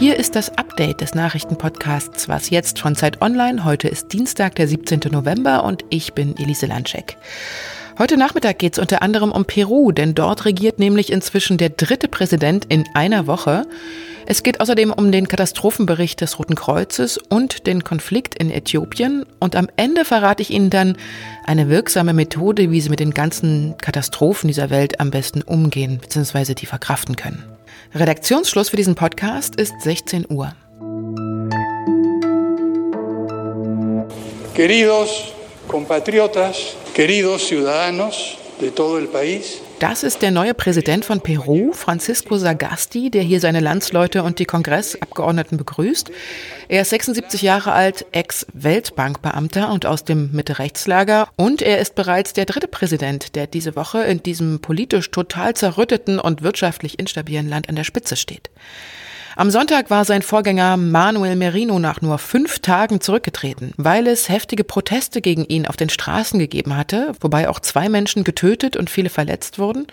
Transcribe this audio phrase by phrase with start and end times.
[0.00, 3.66] Hier ist das Update des Nachrichtenpodcasts Was jetzt von Zeit Online.
[3.66, 5.00] Heute ist Dienstag, der 17.
[5.10, 7.18] November und ich bin Elise Landschek.
[7.98, 12.08] Heute Nachmittag geht es unter anderem um Peru, denn dort regiert nämlich inzwischen der dritte
[12.08, 13.66] Präsident in einer Woche.
[14.24, 19.26] Es geht außerdem um den Katastrophenbericht des Roten Kreuzes und den Konflikt in Äthiopien.
[19.38, 20.96] Und am Ende verrate ich Ihnen dann
[21.44, 26.54] eine wirksame Methode, wie Sie mit den ganzen Katastrophen dieser Welt am besten umgehen bzw.
[26.54, 27.59] die verkraften können.
[27.94, 30.52] Redaktionsschluss für diesen Podcast ist 16 Uhr.
[34.54, 35.32] Queridos
[35.68, 42.36] compatriotas, queridos ciudadanos de todo el país, das ist der neue Präsident von Peru, Francisco
[42.36, 46.10] Sagasti, der hier seine Landsleute und die Kongressabgeordneten begrüßt.
[46.68, 51.28] Er ist 76 Jahre alt, Ex-Weltbankbeamter und aus dem Mitte-Rechtslager.
[51.36, 56.20] Und er ist bereits der dritte Präsident, der diese Woche in diesem politisch total zerrütteten
[56.20, 58.50] und wirtschaftlich instabilen Land an der Spitze steht.
[59.40, 64.64] Am Sonntag war sein Vorgänger Manuel Merino nach nur fünf Tagen zurückgetreten, weil es heftige
[64.64, 69.08] Proteste gegen ihn auf den Straßen gegeben hatte, wobei auch zwei Menschen getötet und viele
[69.08, 69.86] verletzt wurden.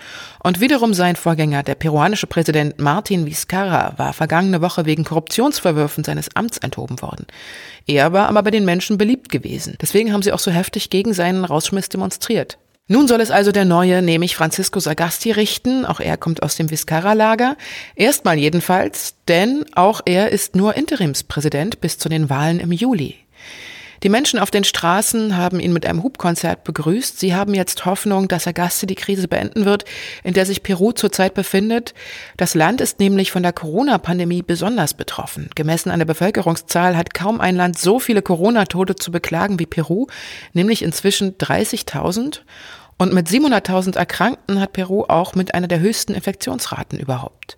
[0.44, 6.36] Und wiederum sein Vorgänger, der peruanische Präsident Martin Vizcarra, war vergangene Woche wegen Korruptionsverwürfen seines
[6.36, 7.25] Amts enthoben worden.
[7.86, 9.78] Er war aber bei den Menschen beliebt gewesen.
[9.81, 12.58] Deswegen haben sie auch so heftig gegen seinen Rausschmiss demonstriert.
[12.90, 15.86] Nun soll es also der neue, nämlich Francisco Sagasti richten.
[15.86, 17.58] Auch er kommt aus dem Viscara-Lager.
[17.96, 23.16] Erstmal jedenfalls, denn auch er ist nur Interimspräsident bis zu den Wahlen im Juli.
[24.03, 27.20] Die Menschen auf den Straßen haben ihn mit einem Hubkonzert begrüßt.
[27.20, 29.86] Sie haben jetzt Hoffnung, dass Agaste die Krise beenden wird,
[30.23, 31.94] in der sich Peru zurzeit befindet.
[32.38, 35.50] Das Land ist nämlich von der Corona-Pandemie besonders betroffen.
[35.56, 40.08] Gemessen an der Bevölkerungszahl hat kaum ein Land so viele Corona-Tote zu beklagen wie Peru,
[40.53, 42.42] nämlich inzwischen 30.000.
[42.98, 47.58] Und mit 700.000 Erkrankten hat Peru auch mit einer der höchsten Infektionsraten überhaupt.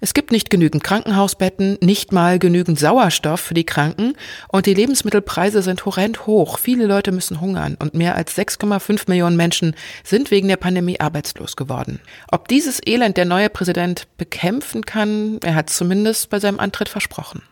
[0.00, 4.14] Es gibt nicht genügend Krankenhausbetten, nicht mal genügend Sauerstoff für die Kranken
[4.48, 6.58] und die Lebensmittelpreise sind horrend hoch.
[6.58, 11.56] Viele Leute müssen hungern und mehr als 6,5 Millionen Menschen sind wegen der Pandemie arbeitslos
[11.56, 12.00] geworden.
[12.30, 17.42] Ob dieses Elend der neue Präsident bekämpfen kann, er hat zumindest bei seinem Antritt versprochen.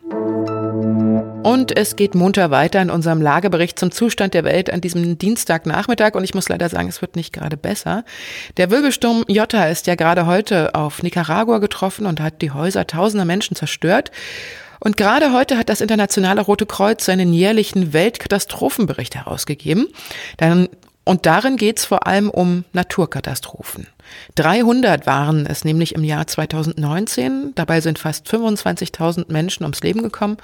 [1.45, 6.15] Und es geht munter weiter in unserem Lagebericht zum Zustand der Welt an diesem Dienstagnachmittag.
[6.15, 8.03] Und ich muss leider sagen, es wird nicht gerade besser.
[8.57, 13.25] Der Wirbelsturm Jota ist ja gerade heute auf Nicaragua getroffen und hat die Häuser tausender
[13.25, 14.09] Menschen zerstört.
[14.79, 19.85] Und gerade heute hat das Internationale Rote Kreuz seinen jährlichen Weltkatastrophenbericht herausgegeben.
[21.03, 23.85] Und darin geht es vor allem um Naturkatastrophen.
[24.33, 27.51] 300 waren es nämlich im Jahr 2019.
[27.53, 30.37] Dabei sind fast 25.000 Menschen ums Leben gekommen.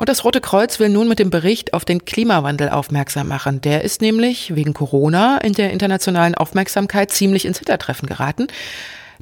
[0.00, 3.60] Und das Rote Kreuz will nun mit dem Bericht auf den Klimawandel aufmerksam machen.
[3.60, 8.46] Der ist nämlich wegen Corona in der internationalen Aufmerksamkeit ziemlich ins Hintertreffen geraten.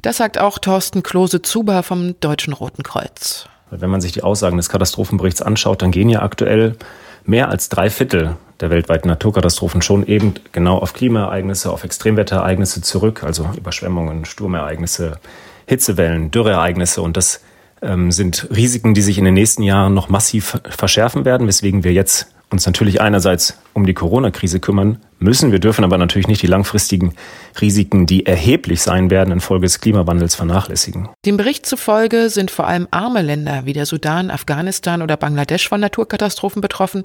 [0.01, 3.49] Das sagt auch Thorsten Klose-Zuber vom Deutschen Roten Kreuz.
[3.69, 6.77] Wenn man sich die Aussagen des Katastrophenberichts anschaut, dann gehen ja aktuell
[7.25, 13.25] mehr als drei Viertel der weltweiten Naturkatastrophen schon eben genau auf Klimaereignisse, auf Extremwetterereignisse zurück,
[13.25, 15.19] also Überschwemmungen, Sturmereignisse,
[15.65, 17.01] Hitzewellen, Dürreereignisse.
[17.01, 17.41] Und das
[17.81, 21.93] ähm, sind Risiken, die sich in den nächsten Jahren noch massiv verschärfen werden, weswegen wir
[21.93, 25.51] jetzt uns natürlich einerseits um die Corona-Krise kümmern müssen.
[25.51, 27.13] Wir dürfen aber natürlich nicht die langfristigen
[27.61, 31.09] Risiken, die erheblich sein werden infolge des Klimawandels, vernachlässigen.
[31.25, 35.79] Dem Bericht zufolge sind vor allem arme Länder wie der Sudan, Afghanistan oder Bangladesch von
[35.79, 37.03] Naturkatastrophen betroffen.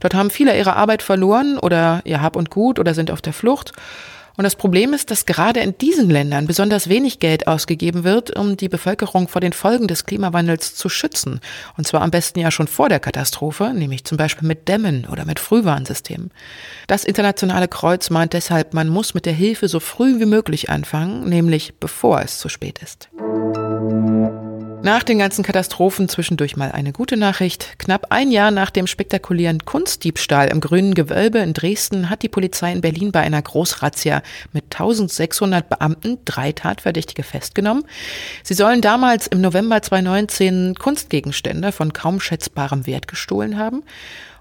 [0.00, 3.32] Dort haben viele ihre Arbeit verloren oder ihr Hab und Gut oder sind auf der
[3.32, 3.72] Flucht.
[4.36, 8.56] Und das Problem ist, dass gerade in diesen Ländern besonders wenig Geld ausgegeben wird, um
[8.56, 11.40] die Bevölkerung vor den Folgen des Klimawandels zu schützen.
[11.76, 15.24] Und zwar am besten ja schon vor der Katastrophe, nämlich zum Beispiel mit Dämmen oder
[15.24, 16.30] mit Frühwarnsystemen.
[16.86, 21.28] Das Internationale Kreuz meint deshalb, man muss mit der Hilfe so früh wie möglich anfangen,
[21.28, 23.08] nämlich bevor es zu spät ist.
[24.84, 27.78] Nach den ganzen Katastrophen zwischendurch mal eine gute Nachricht.
[27.78, 32.72] Knapp ein Jahr nach dem spektakulären Kunstdiebstahl im Grünen Gewölbe in Dresden hat die Polizei
[32.72, 34.22] in Berlin bei einer Großrazzia
[34.52, 37.84] mit 1600 Beamten drei Tatverdächtige festgenommen.
[38.42, 43.84] Sie sollen damals im November 2019 Kunstgegenstände von kaum schätzbarem Wert gestohlen haben.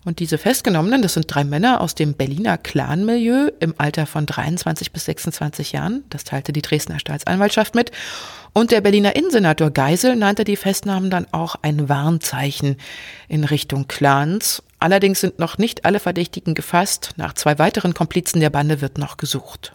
[0.03, 4.91] Und diese Festgenommenen, das sind drei Männer aus dem Berliner Clanmilieu im Alter von 23
[4.91, 6.03] bis 26 Jahren.
[6.09, 7.91] Das teilte die Dresdner Staatsanwaltschaft mit.
[8.53, 12.77] Und der Berliner Innensenator Geisel nannte die Festnahmen dann auch ein Warnzeichen
[13.27, 14.63] in Richtung Clans.
[14.79, 17.11] Allerdings sind noch nicht alle Verdächtigen gefasst.
[17.17, 19.73] Nach zwei weiteren Komplizen der Bande wird noch gesucht.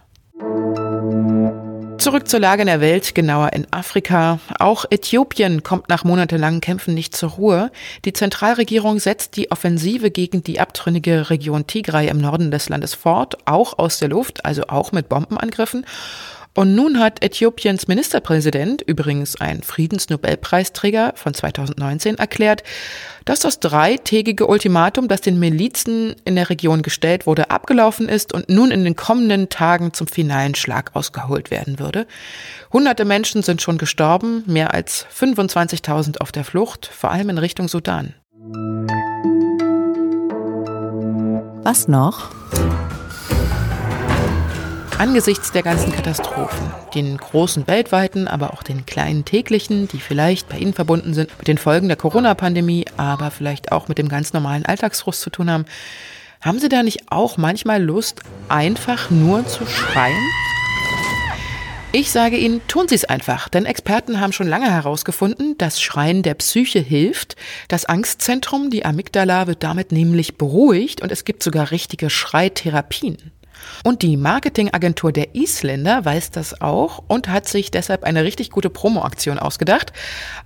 [2.06, 4.38] Zurück zur Lage in der Welt, genauer in Afrika.
[4.60, 7.72] Auch Äthiopien kommt nach monatelangen Kämpfen nicht zur Ruhe.
[8.04, 13.38] Die Zentralregierung setzt die Offensive gegen die abtrünnige Region Tigray im Norden des Landes fort,
[13.44, 15.84] auch aus der Luft, also auch mit Bombenangriffen.
[16.56, 22.62] Und nun hat Äthiopiens Ministerpräsident, übrigens ein Friedensnobelpreisträger von 2019, erklärt,
[23.26, 28.48] dass das dreitägige Ultimatum, das den Milizen in der Region gestellt wurde, abgelaufen ist und
[28.48, 32.06] nun in den kommenden Tagen zum finalen Schlag ausgeholt werden würde.
[32.72, 37.68] Hunderte Menschen sind schon gestorben, mehr als 25.000 auf der Flucht, vor allem in Richtung
[37.68, 38.14] Sudan.
[41.64, 42.30] Was noch?
[44.98, 50.56] Angesichts der ganzen Katastrophen, den großen weltweiten, aber auch den kleinen täglichen, die vielleicht bei
[50.56, 54.64] Ihnen verbunden sind, mit den Folgen der Corona-Pandemie, aber vielleicht auch mit dem ganz normalen
[54.64, 55.66] Alltagsfrust zu tun haben,
[56.40, 60.16] haben Sie da nicht auch manchmal Lust, einfach nur zu schreien?
[61.92, 66.22] Ich sage Ihnen, tun Sie es einfach, denn Experten haben schon lange herausgefunden, dass Schreien
[66.22, 67.36] der Psyche hilft.
[67.68, 73.32] Das Angstzentrum, die Amygdala, wird damit nämlich beruhigt und es gibt sogar richtige Schreitherapien.
[73.84, 78.70] Und die Marketingagentur der Isländer weiß das auch und hat sich deshalb eine richtig gute
[78.70, 79.92] Promoaktion ausgedacht.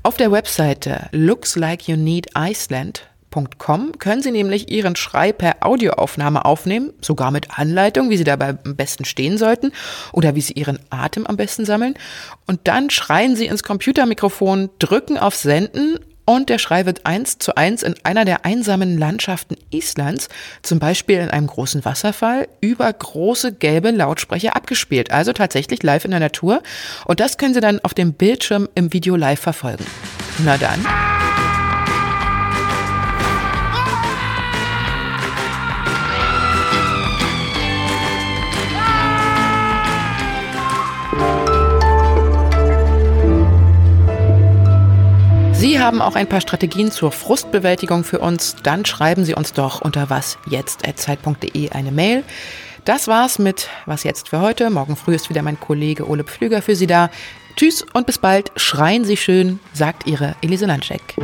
[0.03, 3.07] Auf der Webseite Looks Like You Need Iceland
[3.99, 8.75] können Sie nämlich Ihren Schrei per Audioaufnahme aufnehmen, sogar mit Anleitung, wie Sie dabei am
[8.75, 9.73] besten stehen sollten
[10.13, 11.95] oder wie Sie Ihren Atem am besten sammeln.
[12.47, 17.57] Und dann schreien Sie ins Computermikrofon, drücken auf Senden und der Schrei wird eins zu
[17.57, 20.29] eins in einer der einsamen Landschaften Islands,
[20.63, 25.11] zum Beispiel in einem großen Wasserfall, über große gelbe Lautsprecher abgespielt.
[25.11, 26.63] Also tatsächlich live in der Natur.
[27.07, 29.85] Und das können Sie dann auf dem Bildschirm im Video live verfolgen.
[30.45, 31.10] Na dann.
[45.61, 49.83] Sie haben auch ein paar Strategien zur Frustbewältigung für uns, dann schreiben Sie uns doch
[49.83, 52.25] unter wasjetzt.zeit.de eine Mail.
[52.87, 54.71] Das war's mit Was jetzt für heute.
[54.71, 57.11] Morgen früh ist wieder mein Kollege Ole Pflüger für Sie da.
[57.57, 58.53] Tschüss und bis bald.
[58.57, 61.15] Schreien Sie schön, sagt Ihre Elise Landscheck.